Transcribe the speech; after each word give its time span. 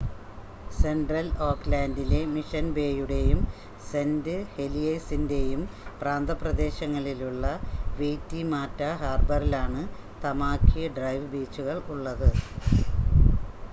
central 0.75 1.27
ഓക്ക്‌ലാൻഡിലെ 1.47 2.21
Mission 2.31 2.65
ബേയുടെയും 2.73 3.41
Saint 3.83 4.33
ഹെലിയേഴ്‌സിൻ്റെയും 4.53 5.61
പ്രാന്തപ്രദേശങ്ങളിലുള്ള 5.99 7.45
വെയിറ്റിമാറ്റ 7.99 8.81
ഹാർബറിലാണ് 9.01 9.83
തമാകി 10.23 10.87
ഡ്രൈവ് 10.97 11.29
ബീച്ചുകൾ 11.35 11.79
ഉള്ളത് 11.89 12.29